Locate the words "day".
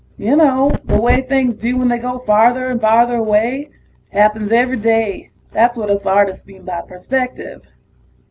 4.77-5.29